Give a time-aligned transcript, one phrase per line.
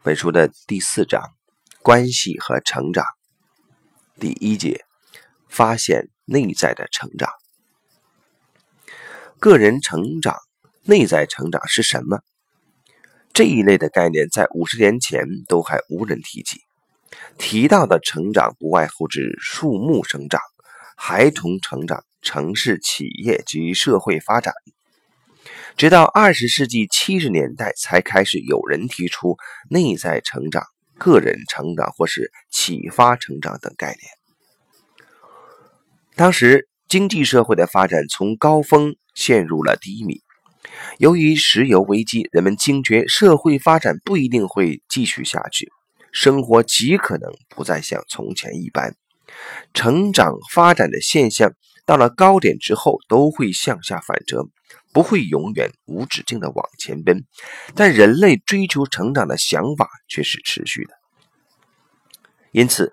[0.00, 1.20] 本书的第四章：
[1.82, 3.04] 关系和成长。
[4.20, 4.84] 第一节：
[5.48, 7.28] 发现内在的成长。
[9.40, 10.36] 个人成长、
[10.84, 12.20] 内在成长是什么？
[13.32, 16.60] 这一类的概念在五十年前都还无人提及。
[17.36, 20.40] 提到的成长，不外乎指树木生长、
[20.96, 24.54] 孩童成长、城市、企业及社会发展。
[25.78, 29.36] 直到二十世纪七十年代，才开始有人提出
[29.70, 30.64] 内在成长、
[30.98, 33.98] 个人成长或是启发成长等概念。
[36.16, 40.20] 当时经济社会的发展从高峰陷入了低迷，
[40.98, 45.70] 由于石油危机，人们惊觉社会发展不一定会继续下去，
[46.10, 48.96] 生活极可能不再像从前一般。
[49.74, 51.52] 成长发展的现象
[51.88, 54.46] 到了高点之后，都会向下反折。
[54.92, 57.24] 不会永远无止境的往前奔，
[57.74, 60.94] 但人类追求成长的想法却是持续的。
[62.52, 62.92] 因此，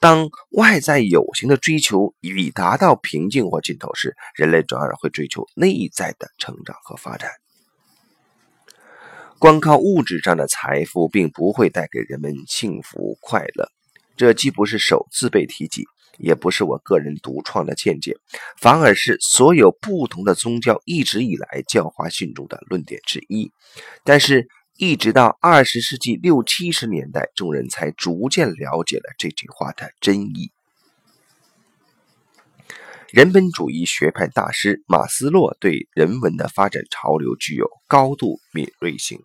[0.00, 7.30] 当外在有形的追求已达到瓶颈或尽头时，人类转而会追求内在的成长和发展。
[9.38, 13.70] 光靠物质上的财富，并不会带给人们幸福快乐。
[14.16, 15.84] 这既不是首次被提及。
[16.18, 18.16] 也不是我个人独创的见解，
[18.60, 23.52] 反而是所有不同的宗教一直以来教化信众的论点之一。
[24.04, 30.50] 但是，一直到二十世纪六七十年代，众人才逐渐了解了这句话的真意。
[33.10, 39.20] 人本主义学派大师马斯洛对人文的发展潮流具有高度敏锐性，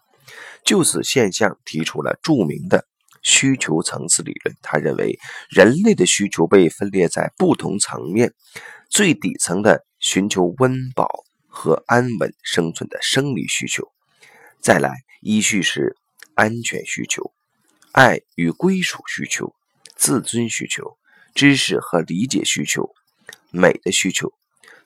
[0.64, 2.86] 就此现象提出了著名的。
[3.30, 8.34] 需求层次理论，他认为人类的需求被分裂在不同层面，
[8.90, 11.08] 最底层的寻求温饱
[11.48, 13.88] 和安稳生存的生理需求，
[14.60, 15.96] 再来依序是
[16.34, 17.32] 安全需求、
[17.92, 19.54] 爱与归属需求、
[19.96, 20.98] 自尊需求、
[21.36, 22.90] 知识和理解需求、
[23.52, 24.34] 美的需求，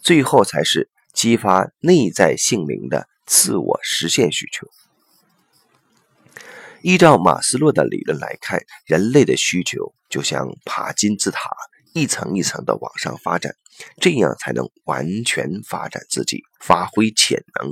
[0.01, 4.67] 最后才是激发内在性灵的自我实现需求。
[6.83, 11.49] 依照马斯洛的理论来看，人类的需求就像爬金字塔，
[11.93, 13.55] 一层一层的往上发展，
[14.01, 17.71] 这样才能完全发展自己，发挥潜能。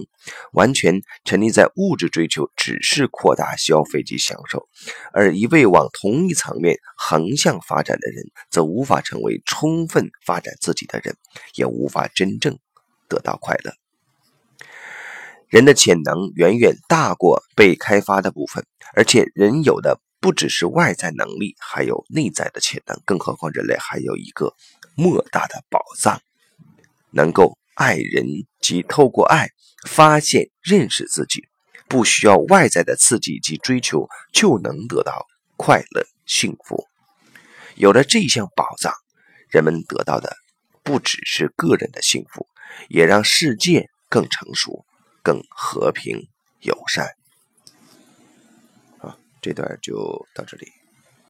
[0.53, 4.59] 完全沉溺在物质追求，只是扩大消费及享受；
[5.11, 11.17] 而一味往同一层面横向发展的人，则无法成为充分发展自己的人，
[11.55, 12.57] 也无法真正
[13.09, 13.73] 得到快乐。
[15.49, 23.01] 人的潜能远远大过被开发的部分，而且人有的不只是外在能力，还有内在的潜能。
[23.05, 24.53] 更何况人类还有一个
[24.95, 26.21] 莫大的宝藏，
[27.11, 28.25] 能够爱人
[28.59, 29.49] 及透过爱
[29.87, 31.47] 发现、认识自己，
[31.87, 35.25] 不需要外在的刺激及追求就能得到
[35.57, 36.85] 快乐、幸福。
[37.75, 38.93] 有了这项宝藏，
[39.49, 40.35] 人们得到的
[40.83, 42.47] 不只是个人的幸福，
[42.89, 44.85] 也让世界更成熟。
[45.23, 46.27] 更和平
[46.61, 47.11] 友善，
[49.41, 50.80] 这段就到这里。